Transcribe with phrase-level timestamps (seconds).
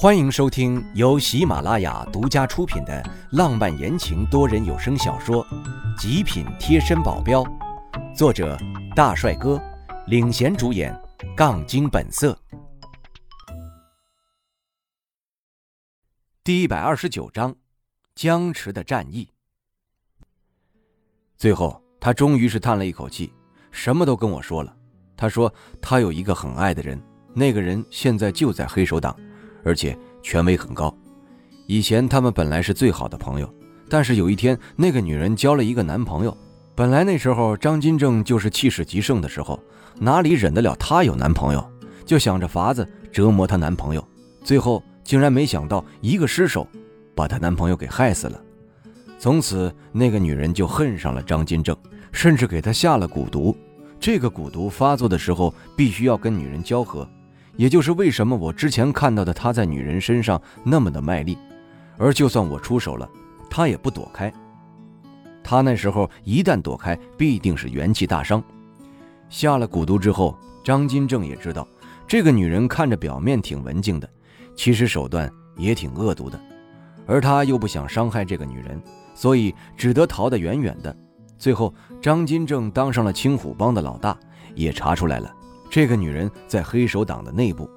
[0.00, 5.44] 欢迎收听由喜马拉雅独家出品的浪漫言情多人有声小说
[6.00, 7.42] 《极品贴身保镖》，
[8.14, 8.56] 作者
[8.94, 9.60] 大帅哥
[10.06, 10.96] 领衔主演，
[11.36, 12.38] 杠精本色。
[16.44, 17.56] 第一百二十九章，
[18.14, 19.28] 僵持的战役。
[21.36, 23.34] 最后，他终于是叹了一口气，
[23.72, 24.72] 什么都跟我说了。
[25.16, 25.52] 他说
[25.82, 27.02] 他有一个很爱的人，
[27.34, 29.18] 那个人现在就在黑手党。
[29.64, 30.94] 而且权威很高，
[31.66, 33.52] 以前他们本来是最好的朋友，
[33.88, 36.36] 但是有一天那个女人交了一个男朋友。
[36.74, 39.58] 本来那时候张金正就是气势极盛的时候，
[39.98, 41.72] 哪里忍得了她有男朋友，
[42.04, 44.08] 就想着法子折磨她男朋友。
[44.44, 46.66] 最后竟然没想到一个失手，
[47.16, 48.40] 把她男朋友给害死了。
[49.18, 51.76] 从此那个女人就恨上了张金正，
[52.12, 53.56] 甚至给他下了蛊毒。
[53.98, 57.08] 这个蛊毒发作的时候，必须要跟女人交合。
[57.58, 61.36] 也就是为什么我之前看到的他在女人身上那么的卖力，
[61.96, 63.10] 而就算我出手了，
[63.50, 64.32] 他也不躲开。
[65.42, 68.40] 他那时候一旦躲开，必定是元气大伤。
[69.28, 71.66] 下了蛊毒之后，张金正也知道，
[72.06, 74.08] 这个女人看着表面挺文静的，
[74.54, 76.40] 其实手段也挺恶毒的，
[77.08, 78.80] 而他又不想伤害这个女人，
[79.16, 80.96] 所以只得逃得远远的。
[81.36, 84.16] 最后，张金正当上了青虎帮的老大，
[84.54, 85.34] 也查出来了。
[85.70, 87.68] 这个女人在黑手党的内部，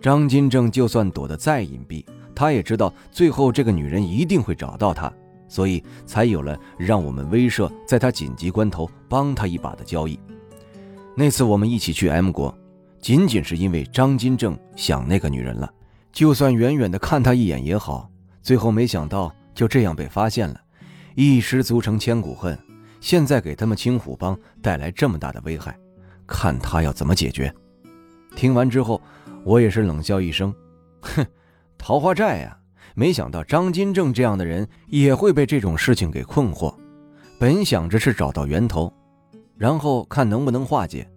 [0.00, 5.12] 张金正就算躲得再隐蔽，他也知道最后这个女人一定会找到他，
[5.48, 10.18] 所以才有了让我们威慑，在他紧急关头帮他一把的交易。
[11.16, 12.56] 那次我们一起去 M 国，
[13.00, 15.68] 仅仅是因为张金正想那个女人了，
[16.12, 18.08] 就算远远的看他一眼也好。
[18.40, 20.60] 最后没想到就这样被发现了，
[21.16, 22.56] 一失足成千古恨，
[23.00, 25.76] 现在给他们青虎帮带来这么大的危害。
[26.28, 27.52] 看他要怎么解决。
[28.36, 29.02] 听完之后，
[29.42, 30.54] 我也是冷笑一声
[31.02, 31.26] ：“哼，
[31.76, 32.56] 桃花寨呀，
[32.94, 36.72] 没想到张金正这样的人也会被这种事情给困惑。
[37.40, 38.92] 本想着是找到源头，
[39.56, 41.10] 然后看能不能化解，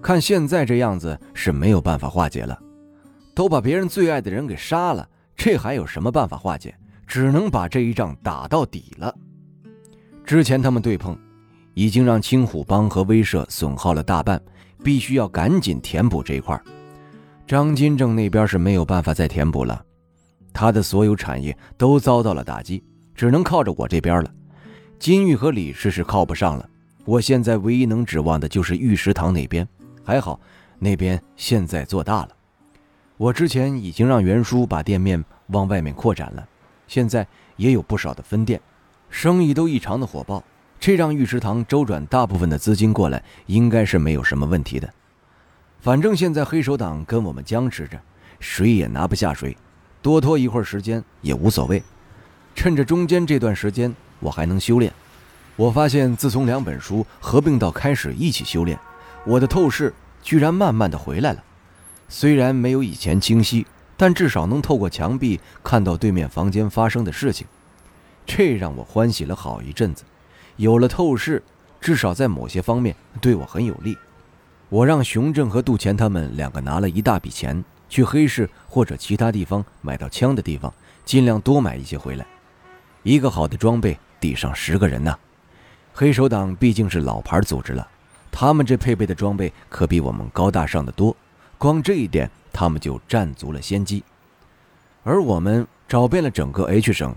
[0.00, 2.58] 看现在这样子是没有办法化解了。
[3.34, 5.06] 都把别人最爱的人给杀了，
[5.36, 6.74] 这还有什么办法化解？
[7.06, 9.14] 只能把这一仗打到底了。
[10.24, 11.18] 之前他们对碰，
[11.74, 14.40] 已经让青虎帮和威慑损耗了大半。”
[14.84, 16.60] 必须要赶紧填补这一块
[17.46, 19.80] 张金正那边是没有办法再填补了，
[20.52, 22.82] 他的所有产业都遭到了打击，
[23.14, 24.34] 只能靠着我这边了。
[24.98, 26.68] 金玉和李氏是靠不上了，
[27.04, 29.64] 我现在唯一能指望的就是玉石堂那边。
[30.02, 30.40] 还好，
[30.80, 32.30] 那边现在做大了，
[33.16, 36.44] 我之前已经让袁叔把店面往外面扩展了，
[36.88, 37.24] 现在
[37.54, 38.60] 也有不少的分店，
[39.10, 40.42] 生意都异常的火爆。
[40.82, 44.92] 这让玉石堂周转大部分的资金过来，应该是没有什么问题的。
[45.78, 47.96] 反正现在黑手党跟我们僵持着，
[48.40, 49.56] 谁也拿不下谁，
[50.02, 51.80] 多拖一会儿时间也无所谓。
[52.56, 54.92] 趁着中间这段时间，我还能修炼。
[55.54, 58.76] 我发现自从两本书合并到开始一起修炼，
[59.24, 61.44] 我的透视居然慢慢的回来了。
[62.08, 63.64] 虽然没有以前清晰，
[63.96, 67.46] 但至少能透过墙壁看到对面房间发生的事情，
[68.26, 70.02] 这让我欢喜了好一阵子。
[70.56, 71.42] 有了透视，
[71.80, 73.96] 至少在某些方面对我很有利。
[74.68, 80.72] 我让熊正和杜钱他们两个拿了一大笔钱，去黑市或者其他地方买到枪的地方，
[81.04, 82.26] 尽量多买一些回来。
[83.02, 85.14] 一个好的装备抵上十个人呐！
[85.92, 87.86] 黑手党毕竟是老牌组织了，
[88.30, 91.14] 他们这配备的装备可比我们高大上的多，
[91.58, 94.02] 光这一点他们就占足了先机。
[95.02, 97.14] 而我们找遍了整个 H 省，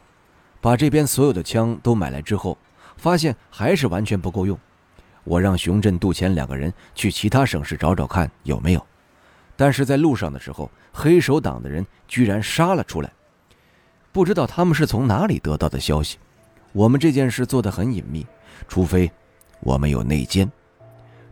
[0.60, 2.58] 把这边所有的枪都买来之后。
[2.98, 4.58] 发现还是完全不够用，
[5.24, 8.86] 我让熊振、杜钱两个人去其他省市找找看有没有。
[9.56, 13.12] 但是在路上的时候，黑手党的人居然杀了出来，
[14.12, 16.18] 不知道他们是从哪里得到的消息。
[16.74, 18.26] 我们这件事做得很隐秘，
[18.68, 19.10] 除非
[19.62, 20.52] 我们有内奸。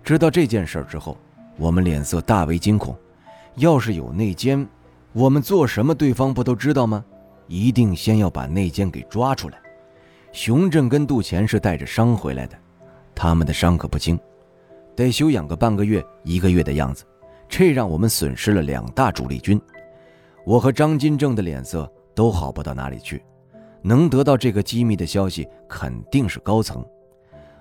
[0.04, 1.18] 知道这件事之后，
[1.58, 2.98] 我们脸色大为惊恐。
[3.56, 4.66] 要是有内奸，
[5.12, 7.04] 我们做什么对方不都知道吗？
[7.48, 9.58] 一定先要把内奸给抓出来。
[10.34, 12.58] 熊振跟杜钱是带着伤回来的，
[13.14, 14.20] 他们的伤可不轻，
[14.96, 17.06] 得休养个半个月、一个月的样子。
[17.48, 19.62] 这让我们损失了两大主力军，
[20.44, 23.24] 我和张金正的脸色都好不到哪里去。
[23.84, 26.84] 能得到这个机密的消息，肯定是高层。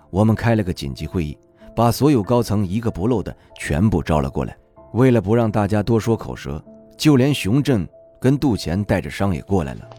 [0.08, 1.36] 我们开了个紧急会议，
[1.76, 4.56] 把所有高层一个不漏的全部招了过来。
[4.94, 6.62] 为了不让大家多说口舌，
[6.96, 7.86] 就连熊振
[8.18, 9.90] 跟杜钱带着伤也过来了。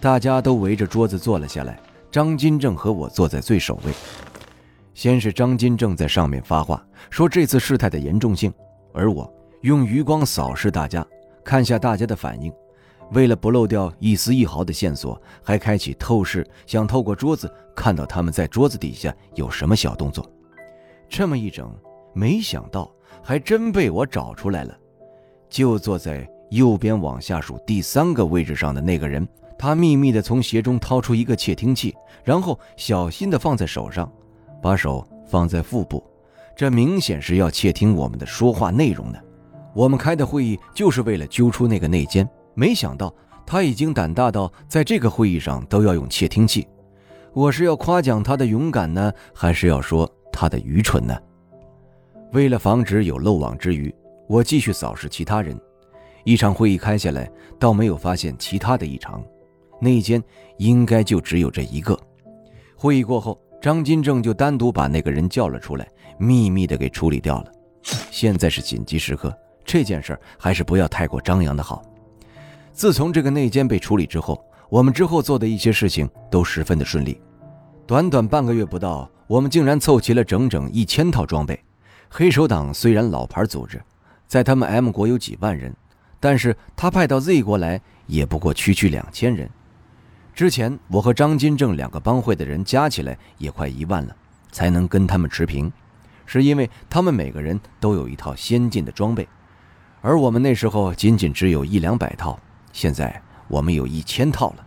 [0.00, 1.78] 大家都围着桌子坐了下来。
[2.10, 3.92] 张金正和我坐在最首位。
[4.94, 8.52] 先是张金正在上面发话，说这次事态的严重性，
[8.92, 11.06] 而我用余光扫视大家，
[11.44, 12.52] 看下大家的反应。
[13.12, 20.28] 为了不漏掉一丝一毫的线索，还开启透视，想透过桌子看到他们在桌子底下有什么小动作。
[21.08, 21.72] 这么一整，
[22.12, 22.92] 没想到
[23.22, 24.76] 还真被我找出来了。
[25.48, 29.26] 就坐在右边往下数第三个位置上的那个人，
[29.60, 34.10] 他秘密地从鞋中掏出一个窃听器，然后小心地放在手上，
[34.62, 36.02] 把手放在腹部，
[36.56, 39.22] 这明显是要窃听我们的说话内容的。
[39.74, 43.14] 我们开的会议就是为了揪出那个内奸，没想到
[43.46, 46.66] 他已经胆大到在这个会议上都要用窃听器。
[47.34, 51.14] 我是要夸奖他的勇敢呢，还是要说他的愚蠢呢？
[52.32, 53.94] 为了防止有漏网之鱼，
[54.26, 55.54] 我继续扫视其他人。
[56.24, 59.22] 一场会议开下来，倒没有发现其他的异常，
[59.80, 60.22] 内奸
[60.58, 61.98] 应该就只有这一个。
[62.76, 65.88] 会议过后，张金正就单独把那个人叫了出来，
[66.18, 67.52] 秘密的给处理掉了。
[68.10, 69.36] 现在是紧急时刻。
[69.64, 71.82] 这件事还是不要太过张扬的好。
[72.72, 77.20] 自从这个内奸被处理之后，我们之后做的一些事情都十分的顺利。
[77.86, 81.58] 短短半个月不到，我们竟然凑齐了整整一千套装备。
[82.08, 83.80] 黑手党虽然老牌组织，
[84.26, 85.72] 在他们 M 国有几万人，
[86.18, 89.48] 但是他派到 Z 国来也不过区区两千人。
[90.40, 94.16] 之前我和张金正两个帮会的人加起来也快一万了，
[94.50, 95.70] 才能跟他们持平，
[96.24, 99.28] 是因为他们每个人都有一套先进的装备。
[100.00, 102.40] 而我们那时候仅仅只有一两百套，
[102.72, 104.64] 现在我们有一千套了。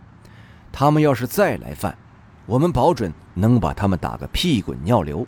[0.70, 1.98] 他们要是再来犯，
[2.46, 5.26] 我们保准能把他们打个屁滚尿流。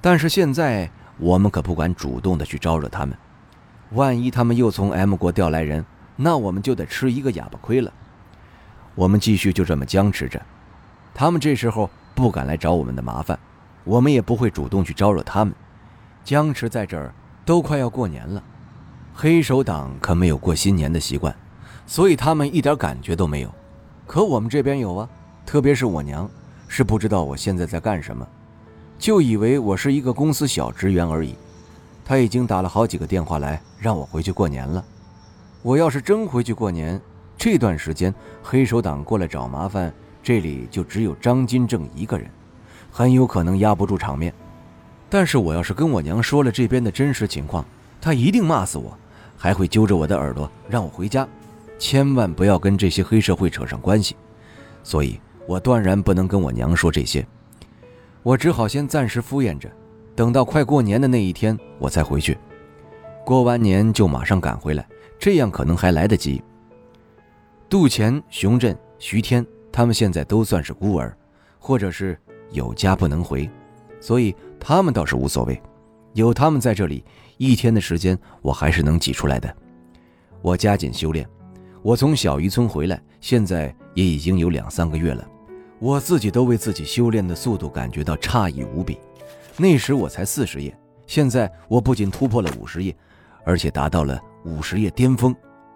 [0.00, 3.16] 但是现在我们可不敢主动的去招惹他们，
[3.92, 5.86] 万一他们又从 M 国调来人，
[6.16, 7.92] 那我们就得吃一个哑巴亏了。
[8.94, 10.40] 我们继续就这么僵持着，
[11.12, 13.38] 他们这时候不敢来找我们的麻烦，
[13.84, 15.54] 我们也不会主动去招惹他们。
[16.22, 17.12] 僵持在这儿，
[17.44, 18.42] 都快要过年了。
[19.12, 21.34] 黑手党可没有过新年的习惯，
[21.86, 23.54] 所以他们一点感觉都没有。
[24.06, 25.08] 可我们这边有啊，
[25.44, 26.28] 特别是我娘，
[26.68, 28.26] 是不知道我现在在干什么，
[28.98, 31.34] 就以为我是一个公司小职员而已。
[32.04, 34.84] 她已经打了好几个电话来让我回去过年了。
[35.62, 37.00] 我要是真回去过年，
[37.44, 39.92] 这段时间黑手党过来找麻烦，
[40.22, 42.26] 这里就只有张金正一个人，
[42.90, 44.32] 很有可能压不住场面。
[45.10, 47.62] 但是我要是跟我娘说了这边的真实情况，
[48.00, 48.96] 她一定骂死我。
[49.36, 51.28] 还会揪着我的耳朵让我回家，
[51.78, 54.16] 千万不要跟这些黑社会扯上关系。
[54.82, 57.26] 所以我断然不能跟我娘说这些，
[58.22, 59.70] 我只好先暂时敷衍着，
[60.16, 62.38] 等到快过年的那一天我才回去。
[63.22, 64.88] 过完年就马上赶回来，
[65.18, 66.42] 这样可能还来得及。
[67.68, 71.16] 杜钱、熊振、徐天他们现在都算是孤儿，
[71.58, 72.18] 或者是
[72.50, 73.50] 有家不能回，
[74.00, 75.60] 所以他们倒是无所谓，
[76.12, 77.04] 有他们在这里。
[77.36, 79.52] 一天的时间，我还是能挤出来的。
[80.40, 81.28] 我加紧修炼。
[81.82, 85.26] 我从小渔村回来，现在也已经有两三个月了。
[85.80, 88.98] 我自己都为自己修炼的速度感觉到诧异无比。
[89.56, 90.74] 那时我才四十页，
[91.06, 92.96] 现在我不仅突破了五十页，
[93.44, 95.34] 而且达到了五十页巅峰。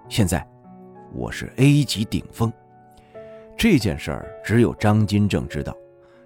[0.08, 0.46] 现在
[1.12, 2.52] 我是 A 级顶峰。
[3.56, 5.76] 这件事儿只有张金正知道。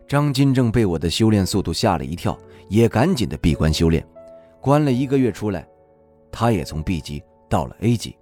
[0.06, 2.38] 张金正被我的修炼速度吓了一跳，
[2.69, 4.06] 也赶紧的闭关修炼。
[4.61, 5.67] 关了一个月出来，
[6.31, 8.17] 他也从 B 级到了 A 级。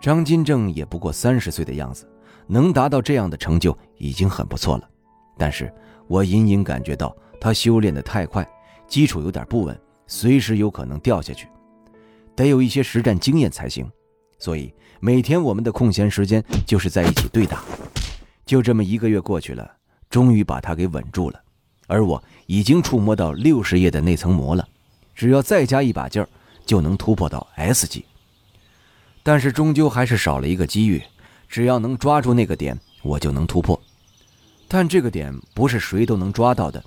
[0.00, 2.08] 张金正也不过三十岁的样子，
[2.46, 4.88] 能达到这样的成就已经很不错了。
[5.36, 5.72] 但是
[6.06, 8.46] 我隐隐感觉到他修炼的太快，
[8.86, 11.48] 基础有点不稳，随时有可能掉下去，
[12.34, 13.86] 得有一些实战经验才行。
[14.38, 17.62] 所以每天我们的空闲时间就是在一起对打。
[18.46, 19.70] 就这么一个月过去了，
[20.10, 21.40] 终于把他给稳住了，
[21.86, 24.68] 而我已经触摸到六十页的那层膜了。
[25.14, 26.28] 只要再加一把劲儿，
[26.66, 28.04] 就能突破到 S 级。
[29.22, 31.02] 但是终究还是少了一个机遇，
[31.48, 33.80] 只要能抓住那个点，我就能突破。
[34.68, 36.84] 但这个点不是谁都能抓到的，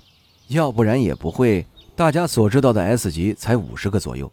[0.48, 4.30] 要不然也不会大家所知道的 S 级才五十个左右。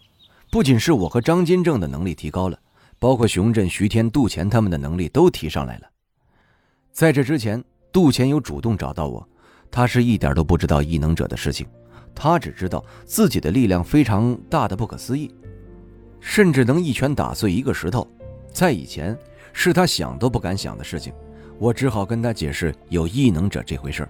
[0.52, 2.60] 不仅是我和张金正的能力提高了，
[3.06, 5.88] 包括熊振、徐天、杜钱他们的能力都提上来了。
[6.92, 9.30] 在这之前，杜钱有主动找到我，
[9.70, 11.68] 他是一点都不知道异能者的事情。
[12.16, 15.32] 他只知道自己的力量非常大的不可思议，
[16.20, 18.08] 甚至能一拳打碎一个石头。
[18.52, 19.16] 在以前，
[19.54, 21.14] 是他想都不敢想的事情。
[21.60, 24.10] 我只好跟他解释有异能者这回事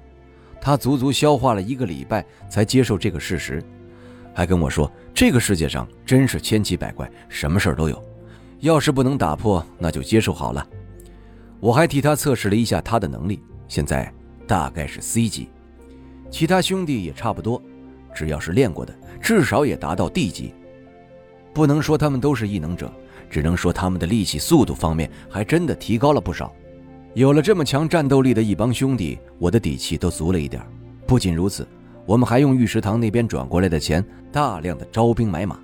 [0.61, 3.61] 他足足消化了一个礼拜才接受这个事实，
[4.33, 8.01] 还跟我说这个世界上真是千奇百怪，什么事儿都有。
[8.65, 10.67] 要是不能打破，那就接受好了。
[11.59, 14.11] 我还替他测试了一下他的能力，现在
[14.47, 15.49] 大概是 C 级，
[16.31, 17.61] 其他兄弟也差不多。
[18.15, 18.91] 只要是练过的，
[19.21, 20.51] 至少也达到 D 级。
[21.53, 22.91] 不能说他们都是异能者，
[23.29, 26.51] 只能说他们的力气、速度方面还真的提高了不少。
[27.13, 30.59] 有了这么强战斗力的一帮兄弟，我的底气都足了一点。
[31.05, 31.67] 不仅如此，
[32.07, 35.59] 我们还用御食堂那边转过来的钱，大量的招兵买马。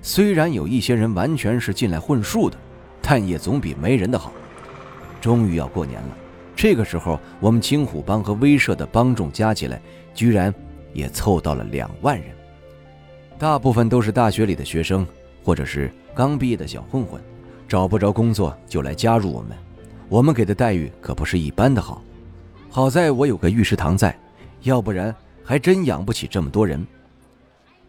[0.00, 2.56] 虽然有一些人完全是进来混数的，
[3.02, 4.32] 但也总比没人的好。
[5.20, 6.16] 终于要过年了，
[6.54, 9.80] 这个时候，我们青虎帮和威慑的帮众加起来，
[10.14, 10.54] 居然
[10.92, 12.30] 也凑到了两万人。
[13.36, 15.06] 大部分都是大学里的学生，
[15.42, 17.20] 或者是刚毕业的小混混，
[17.66, 19.56] 找不着工作就来加入我们。
[20.08, 22.02] 我们给的待遇可不是一般的好。
[22.70, 24.16] 好在我有个御食堂在，
[24.62, 25.14] 要不然
[25.44, 26.86] 还真养不起这么多人。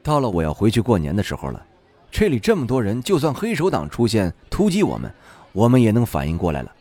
[0.02, 1.66] 到了我要回去过年的时候了。
[2.12, 5.12] 这里这么多人，就算黑手党出现突击我们，
[5.54, 6.72] 我们也能反应过来了。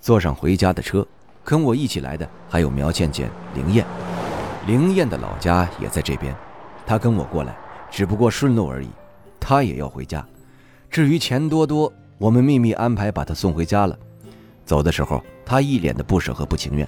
[0.00, 1.06] 坐上回家的车，
[1.44, 3.86] 跟我一起来的还有苗倩倩、灵燕。
[4.66, 6.34] 灵燕的老家也在这边，
[6.84, 7.56] 她跟我过来，
[7.90, 8.88] 只不过顺路而已。
[9.38, 10.26] 她也要回家。
[10.90, 13.96] 至于钱多多，我们秘密安排把她送回家了。
[14.64, 16.86] 走的时候，她一脸的不舍和不情愿，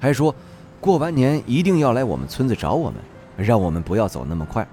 [0.00, 0.34] 还说
[0.80, 3.00] 过完年一定要来我们村子找我们，
[3.36, 4.66] 让我们不要走那么快。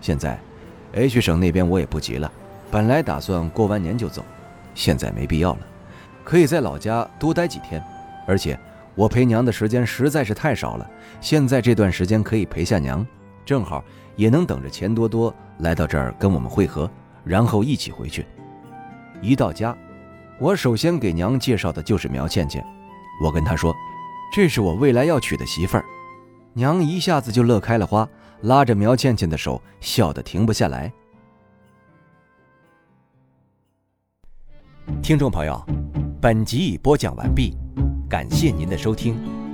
[0.00, 0.40] 现在。
[0.92, 2.30] H 省那边我也不急了，
[2.70, 4.24] 本来打算过完年就走，
[4.74, 5.60] 现在没必要了，
[6.24, 7.82] 可以在老家多待几天。
[8.26, 8.58] 而且
[8.94, 10.90] 我陪娘的时间实在是太少了，
[11.20, 13.06] 现在这段时间可以陪下娘，
[13.44, 13.84] 正好
[14.16, 16.90] 也能等着钱多多来到这儿跟我们会合，
[17.24, 18.26] 然后一起回去。
[19.20, 19.76] 一到家，
[20.38, 22.64] 我首先给娘介绍的就是苗倩倩，
[23.22, 23.74] 我跟她说，
[24.34, 25.84] 这是我未来要娶的媳妇儿，
[26.54, 28.08] 娘一下子就乐开了花。
[28.42, 30.92] 拉着苗倩倩的手，笑得停不下来。
[35.02, 35.64] 听众朋友，
[36.20, 37.56] 本集已播讲完毕，
[38.08, 39.45] 感谢您的收听。